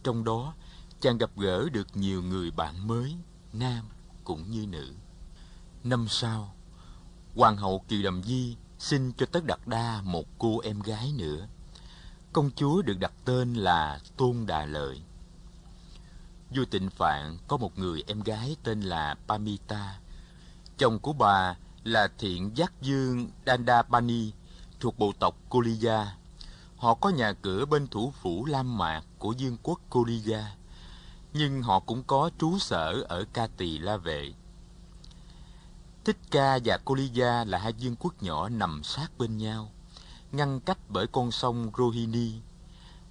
Trong 0.02 0.24
đó, 0.24 0.54
chàng 1.00 1.18
gặp 1.18 1.30
gỡ 1.36 1.68
được 1.72 1.96
nhiều 1.96 2.22
người 2.22 2.50
bạn 2.50 2.86
mới, 2.86 3.16
nam 3.52 3.84
cũng 4.24 4.50
như 4.50 4.66
nữ. 4.66 4.92
Năm 5.84 6.06
sau, 6.08 6.54
Hoàng 7.36 7.56
hậu 7.56 7.84
Kiều 7.88 8.02
Đầm 8.02 8.22
Di 8.22 8.56
sinh 8.78 9.12
cho 9.12 9.26
Tất 9.26 9.44
Đạt 9.44 9.60
Đa 9.66 10.00
một 10.04 10.24
cô 10.38 10.58
em 10.58 10.80
gái 10.80 11.12
nữa. 11.12 11.48
Công 12.32 12.50
chúa 12.56 12.82
được 12.82 12.98
đặt 12.98 13.12
tên 13.24 13.54
là 13.54 14.00
Tôn 14.16 14.46
Đà 14.46 14.66
Lợi. 14.66 15.02
Vua 16.56 16.64
Tịnh 16.64 16.90
Phạn 16.90 17.38
có 17.48 17.56
một 17.56 17.78
người 17.78 18.04
em 18.06 18.20
gái 18.20 18.56
tên 18.62 18.80
là 18.80 19.16
Pamita. 19.28 19.98
Chồng 20.78 20.98
của 20.98 21.12
bà 21.12 21.56
là 21.84 22.08
thiện 22.18 22.56
giác 22.56 22.72
dương 22.82 23.30
Dandapani 23.46 24.32
thuộc 24.80 24.98
bộ 24.98 25.12
tộc 25.20 25.36
Koliya. 25.48 26.16
Họ 26.76 26.94
có 26.94 27.08
nhà 27.08 27.32
cửa 27.32 27.64
bên 27.64 27.86
thủ 27.86 28.12
phủ 28.22 28.44
Lam 28.44 28.78
Mạc 28.78 29.02
của 29.18 29.34
vương 29.38 29.56
quốc 29.62 29.80
Koliya, 29.90 30.56
nhưng 31.32 31.62
họ 31.62 31.80
cũng 31.80 32.02
có 32.02 32.30
trú 32.38 32.58
sở 32.58 33.04
ở 33.08 33.25
Ca 33.32 33.46
Tỳ 33.46 33.78
La 33.78 33.96
Vệ. 33.96 34.32
Thích 36.04 36.18
Ca 36.30 36.58
và 36.64 36.78
Koliya 36.78 37.44
là 37.44 37.58
hai 37.58 37.72
vương 37.72 37.96
quốc 37.96 38.22
nhỏ 38.22 38.48
nằm 38.48 38.82
sát 38.84 39.18
bên 39.18 39.36
nhau, 39.36 39.72
ngăn 40.32 40.60
cách 40.60 40.78
bởi 40.88 41.06
con 41.06 41.30
sông 41.30 41.70
Rohini. 41.78 42.32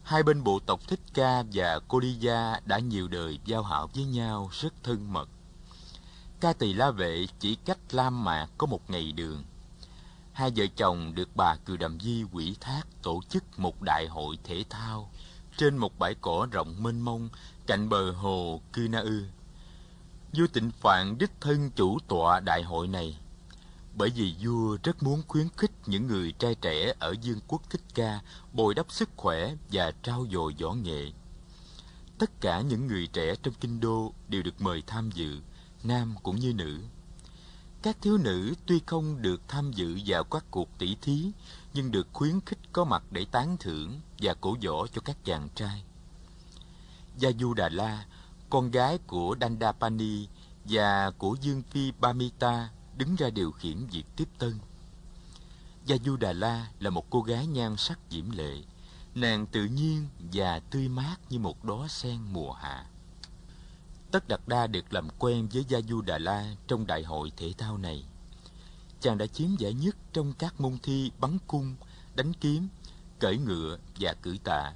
Hai 0.06 0.24
bên 0.24 0.44
bộ 0.44 0.60
tộc 0.60 0.80
Thích 0.88 1.00
Ca 1.14 1.44
và 1.54 1.80
Koliya 1.80 2.60
đã 2.66 2.80
nhiều 2.80 3.08
đời 3.08 3.40
giao 3.46 3.64
hảo 3.64 3.90
với 3.96 4.06
nhau 4.06 4.50
rất 4.62 4.74
thân 4.84 5.14
mật. 5.14 5.30
Ca 6.40 6.54
Tỳ 6.54 6.74
La 6.74 6.92
Vệ 6.92 7.28
chỉ 7.40 7.56
cách 7.56 7.78
Lam 7.92 8.24
Mạc 8.24 8.48
có 8.58 8.68
một 8.68 8.90
ngày 8.90 9.12
đường 9.12 9.44
hai 10.34 10.52
vợ 10.56 10.66
chồng 10.76 11.16
được 11.16 11.30
bà 11.36 11.56
Cừ 11.66 11.78
Đàm 11.78 12.00
Di 12.00 12.24
quỷ 12.32 12.56
thác 12.60 12.82
tổ 13.04 13.22
chức 13.30 13.60
một 13.60 13.82
đại 13.82 14.08
hội 14.08 14.38
thể 14.44 14.64
thao 14.70 15.12
trên 15.58 15.78
một 15.78 16.00
bãi 16.00 16.16
cỏ 16.22 16.48
rộng 16.52 16.84
mênh 16.84 17.02
mông 17.02 17.30
cạnh 17.68 17.90
bờ 17.90 18.12
hồ 18.12 18.62
Cư 18.74 18.88
Na 18.88 19.00
Ư. 19.00 19.24
Vua 20.34 20.48
Tịnh 20.54 20.72
Phạn 20.72 21.18
đích 21.18 21.32
thân 21.42 21.72
chủ 21.72 22.00
tọa 22.08 22.40
đại 22.40 22.64
hội 22.64 22.88
này, 22.88 23.20
bởi 23.96 24.10
vì 24.10 24.36
vua 24.42 24.78
rất 24.84 25.04
muốn 25.04 25.22
khuyến 25.28 25.48
khích 25.58 25.72
những 25.86 26.08
người 26.08 26.32
trai 26.32 26.56
trẻ 26.56 26.94
ở 27.00 27.16
Dương 27.22 27.40
quốc 27.48 27.62
Thích 27.70 27.82
Ca 27.96 28.22
bồi 28.54 28.74
đắp 28.74 28.92
sức 28.92 29.10
khỏe 29.16 29.56
và 29.72 29.92
trao 30.04 30.25
dồi 30.32 30.56
võ 30.62 30.74
nghệ. 30.74 31.12
Tất 32.18 32.42
cả 32.42 32.62
những 32.62 32.88
người 32.88 33.08
trẻ 33.08 33.36
trong 33.44 33.54
kinh 33.54 33.80
đô 33.80 34.14
đều 34.28 34.44
được 34.44 34.62
mời 34.62 34.84
tham 34.88 35.10
dự, 35.12 35.40
nam 35.84 36.16
cũng 36.24 36.36
như 36.36 36.54
nữ. 36.54 36.80
Các 37.82 37.98
thiếu 38.02 38.18
nữ 38.18 38.54
tuy 38.66 38.82
không 38.86 39.22
được 39.22 39.42
tham 39.48 39.72
dự 39.72 40.00
vào 40.06 40.24
các 40.24 40.46
cuộc 40.52 40.70
tỷ 40.78 40.96
thí, 41.02 41.32
nhưng 41.74 41.92
được 41.92 42.08
khuyến 42.14 42.42
khích 42.42 42.60
có 42.74 42.84
mặt 42.84 43.04
để 43.12 43.25
tán 43.32 43.58
thưởng 43.60 44.00
và 44.20 44.34
cổ 44.34 44.56
võ 44.66 44.88
cho 44.88 45.02
các 45.06 45.18
chàng 45.25 45.50
trai. 45.56 45.84
Gia 47.18 47.32
Du 47.40 47.54
Đà 47.54 47.70
La, 47.70 48.06
con 48.50 48.72
gái 48.72 48.98
của 49.08 49.36
Dandapani 49.42 50.28
và 50.66 51.12
của 51.12 51.36
Dương 51.42 51.64
Phi 51.64 51.92
Bamita 51.92 52.70
đứng 52.98 53.16
ra 53.16 53.30
điều 53.30 53.52
khiển 53.52 53.86
việc 53.88 54.06
tiếp 54.16 54.28
tân. 54.38 54.60
Gia 55.86 55.96
Du 56.06 56.18
Đà 56.18 56.34
La 56.34 56.68
là 56.80 56.90
một 56.90 57.10
cô 57.10 57.22
gái 57.22 57.48
nhan 57.48 57.78
sắc 57.78 58.00
diễm 58.10 58.32
lệ, 58.32 58.64
nàng 59.16 59.48
tự 59.48 59.66
nhiên 59.66 60.08
và 60.34 60.60
tươi 60.60 60.88
mát 60.88 61.16
như 61.30 61.40
một 61.40 61.66
đóa 61.66 61.88
sen 61.88 62.20
mùa 62.34 62.54
hạ. 62.54 62.86
Tất 64.12 64.28
Đạt 64.28 64.42
Đa 64.48 64.68
được 64.68 64.94
làm 64.94 65.10
quen 65.20 65.48
với 65.54 65.66
Gia 65.68 65.82
Du 65.82 66.02
Đà 66.02 66.18
La 66.18 66.56
trong 66.68 66.88
đại 66.88 67.04
hội 67.04 67.32
thể 67.38 67.54
thao 67.58 67.78
này. 67.78 68.06
Chàng 69.02 69.18
đã 69.18 69.28
chiếm 69.28 69.56
giải 69.56 69.74
nhất 69.74 69.96
trong 70.14 70.34
các 70.34 70.62
môn 70.62 70.78
thi 70.84 71.12
bắn 71.20 71.38
cung, 71.48 71.75
đánh 72.16 72.34
kiếm, 72.34 72.68
cởi 73.20 73.38
ngựa 73.38 73.78
và 74.00 74.14
cử 74.14 74.38
tạ. 74.44 74.74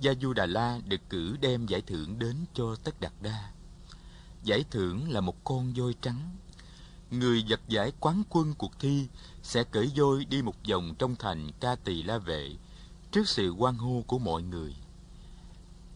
Gia 0.00 0.14
Du 0.14 0.32
Đà 0.32 0.46
La 0.46 0.80
được 0.86 1.00
cử 1.10 1.36
đem 1.40 1.66
giải 1.66 1.80
thưởng 1.80 2.18
đến 2.18 2.36
cho 2.54 2.76
Tất 2.84 3.00
Đạt 3.00 3.12
Đa. 3.22 3.52
Giải 4.44 4.64
thưởng 4.70 5.10
là 5.10 5.20
một 5.20 5.44
con 5.44 5.72
voi 5.72 5.94
trắng. 6.00 6.36
Người 7.18 7.42
giật 7.42 7.60
giải 7.68 7.92
quán 8.00 8.22
quân 8.28 8.54
cuộc 8.54 8.78
thi 8.78 9.08
sẽ 9.42 9.64
cởi 9.64 9.92
voi 9.96 10.24
đi 10.24 10.42
một 10.42 10.54
vòng 10.70 10.94
trong 10.98 11.16
thành 11.16 11.50
Ca 11.60 11.76
Tỳ 11.76 12.02
La 12.02 12.18
Vệ 12.18 12.56
trước 13.12 13.28
sự 13.28 13.50
quan 13.50 13.76
hô 13.76 14.04
của 14.06 14.18
mọi 14.18 14.42
người. 14.42 14.76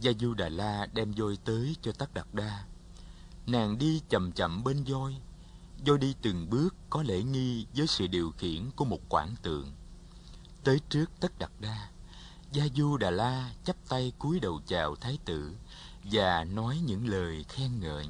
Gia 0.00 0.12
Du 0.20 0.34
Đà 0.34 0.48
La 0.48 0.86
đem 0.92 1.12
voi 1.12 1.38
tới 1.44 1.76
cho 1.82 1.92
Tất 1.92 2.14
Đạt 2.14 2.26
Đa. 2.32 2.64
Nàng 3.46 3.78
đi 3.78 4.02
chậm 4.08 4.32
chậm 4.32 4.64
bên 4.64 4.84
voi. 4.84 5.16
Voi 5.86 5.98
đi 5.98 6.14
từng 6.22 6.50
bước 6.50 6.74
có 6.90 7.02
lễ 7.02 7.22
nghi 7.22 7.66
với 7.76 7.86
sự 7.86 8.06
điều 8.06 8.30
khiển 8.30 8.70
của 8.76 8.84
một 8.84 9.00
quản 9.08 9.34
tượng. 9.42 9.72
Tới 10.64 10.80
trước 10.88 11.10
Tất 11.20 11.38
Đạt 11.38 11.50
Đa, 11.60 11.88
Gia 12.52 12.64
Du 12.76 12.96
Đà 12.96 13.10
La 13.10 13.52
chắp 13.64 13.76
tay 13.88 14.12
cúi 14.18 14.40
đầu 14.40 14.60
chào 14.66 14.96
Thái 14.96 15.18
tử 15.24 15.56
và 16.04 16.44
nói 16.44 16.78
những 16.86 17.08
lời 17.08 17.44
khen 17.48 17.80
ngợi. 17.80 18.06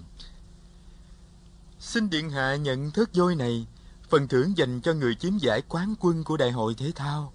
Xin 1.81 2.11
Điện 2.11 2.31
Hạ 2.31 2.57
nhận 2.57 2.91
thớt 2.91 3.15
vôi 3.15 3.35
này, 3.35 3.67
phần 4.09 4.29
thưởng 4.29 4.57
dành 4.57 4.81
cho 4.81 4.93
người 4.95 5.15
chiếm 5.15 5.39
giải 5.39 5.63
quán 5.69 5.95
quân 6.01 6.25
của 6.25 6.37
đại 6.37 6.51
hội 6.51 6.75
thể 6.75 6.93
thao. 6.95 7.33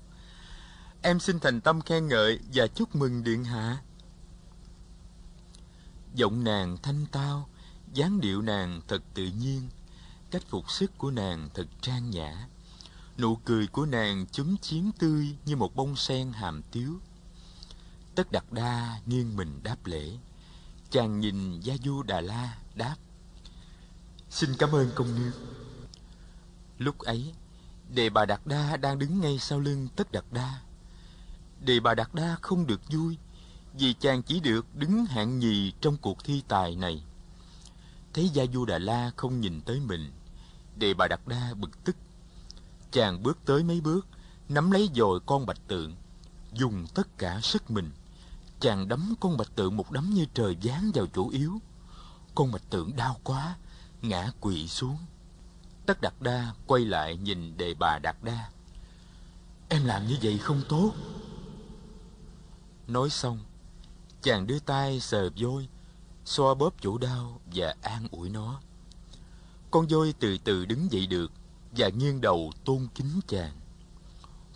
Em 1.01 1.19
xin 1.19 1.39
thành 1.39 1.61
tâm 1.61 1.81
khen 1.81 2.07
ngợi 2.07 2.39
và 2.53 2.67
chúc 2.67 2.95
mừng 2.95 3.23
Điện 3.23 3.43
Hạ. 3.43 3.77
Giọng 6.15 6.43
nàng 6.43 6.77
thanh 6.83 7.05
tao, 7.11 7.49
dáng 7.93 8.21
điệu 8.21 8.41
nàng 8.41 8.81
thật 8.87 9.01
tự 9.13 9.25
nhiên, 9.25 9.69
cách 10.31 10.43
phục 10.49 10.71
sức 10.71 10.91
của 10.97 11.11
nàng 11.11 11.49
thật 11.53 11.67
trang 11.81 12.09
nhã. 12.09 12.47
Nụ 13.17 13.35
cười 13.35 13.67
của 13.67 13.85
nàng 13.85 14.25
chúm 14.31 14.57
chiếm 14.57 14.91
tươi 14.99 15.37
như 15.45 15.55
một 15.55 15.75
bông 15.75 15.95
sen 15.95 16.31
hàm 16.31 16.61
tiếu. 16.71 16.99
Tất 18.15 18.31
đặt 18.31 18.53
Đa 18.53 18.99
nghiêng 19.05 19.35
mình 19.35 19.59
đáp 19.63 19.85
lễ. 19.85 20.17
Chàng 20.91 21.19
nhìn 21.19 21.59
Gia 21.59 21.75
Du 21.83 22.03
Đà 22.03 22.21
La 22.21 22.57
đáp. 22.75 22.95
Xin 24.33 24.55
cảm 24.55 24.71
ơn 24.71 24.91
công 24.95 25.15
nương. 25.15 25.31
Lúc 26.77 26.99
ấy, 26.99 27.33
Đề 27.89 28.09
bà 28.09 28.25
Đạt 28.25 28.41
Đa 28.45 28.77
đang 28.77 28.99
đứng 28.99 29.21
ngay 29.21 29.39
sau 29.39 29.59
lưng 29.59 29.87
Tất 29.95 30.11
Đạt 30.11 30.23
Đa. 30.31 30.61
Đề 31.59 31.79
bà 31.79 31.95
Đạt 31.95 32.13
Đa 32.13 32.37
không 32.41 32.67
được 32.67 32.81
vui 32.91 33.17
vì 33.73 33.93
chàng 33.93 34.23
chỉ 34.23 34.39
được 34.39 34.75
đứng 34.75 35.05
hạng 35.05 35.39
nhì 35.39 35.71
trong 35.81 35.97
cuộc 35.97 36.23
thi 36.23 36.43
tài 36.47 36.75
này. 36.75 37.03
Thấy 38.13 38.29
Gia 38.29 38.45
Du 38.53 38.65
Đà 38.65 38.79
La 38.79 39.11
không 39.15 39.41
nhìn 39.41 39.61
tới 39.61 39.79
mình, 39.79 40.11
Đề 40.75 40.93
bà 40.93 41.07
Đạt 41.07 41.19
Đa 41.25 41.53
bực 41.53 41.83
tức. 41.83 41.95
Chàng 42.91 43.23
bước 43.23 43.37
tới 43.45 43.63
mấy 43.63 43.81
bước, 43.81 44.07
nắm 44.49 44.71
lấy 44.71 44.89
dồi 44.95 45.19
con 45.25 45.45
bạch 45.45 45.67
tượng, 45.67 45.95
dùng 46.53 46.85
tất 46.93 47.17
cả 47.17 47.39
sức 47.43 47.71
mình. 47.71 47.91
Chàng 48.59 48.87
đấm 48.87 49.13
con 49.19 49.37
bạch 49.37 49.55
tượng 49.55 49.77
một 49.77 49.91
đấm 49.91 50.09
như 50.13 50.25
trời 50.33 50.57
giáng 50.63 50.91
vào 50.93 51.07
chỗ 51.13 51.29
yếu. 51.29 51.59
Con 52.35 52.51
bạch 52.51 52.69
tượng 52.69 52.95
đau 52.95 53.19
quá, 53.23 53.55
ngã 54.03 54.31
quỵ 54.39 54.67
xuống. 54.67 54.97
Tất 55.85 56.01
Đạt 56.01 56.13
Đa 56.19 56.53
quay 56.67 56.85
lại 56.85 57.17
nhìn 57.17 57.57
đề 57.57 57.73
bà 57.73 57.99
Đạt 57.99 58.15
Đa. 58.23 58.49
Em 59.69 59.85
làm 59.85 60.07
như 60.07 60.17
vậy 60.21 60.37
không 60.37 60.61
tốt. 60.69 60.93
Nói 62.87 63.09
xong, 63.09 63.39
Chàng 64.23 64.47
đưa 64.47 64.59
tay 64.59 64.99
sờ 64.99 65.29
vôi, 65.37 65.67
xoa 66.25 66.53
bóp 66.53 66.73
chỗ 66.81 66.97
đau 66.97 67.41
và 67.53 67.75
an 67.81 68.07
ủi 68.11 68.29
nó. 68.29 68.61
Con 69.71 69.87
voi 69.87 70.13
từ 70.19 70.37
từ 70.37 70.65
đứng 70.65 70.91
dậy 70.91 71.07
được 71.07 71.31
và 71.71 71.89
nghiêng 71.89 72.21
đầu 72.21 72.51
tôn 72.65 72.87
kính 72.95 73.19
chàng. 73.27 73.51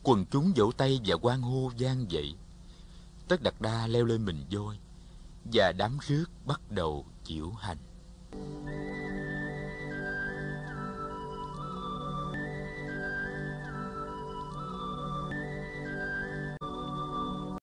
Quần 0.03 0.25
chúng 0.31 0.51
vỗ 0.55 0.71
tay 0.77 0.99
và 1.05 1.15
quan 1.21 1.41
hô 1.41 1.71
vang 1.79 2.11
dậy. 2.11 2.35
Tất 3.27 3.43
Đạt 3.43 3.53
Đa 3.59 3.87
leo 3.87 4.05
lên 4.05 4.25
mình 4.25 4.45
voi 4.51 4.77
và 5.53 5.71
đám 5.71 5.97
rước 6.07 6.25
bắt 6.45 6.71
đầu 6.71 7.05
chịu 7.23 7.51
hành. 7.51 7.77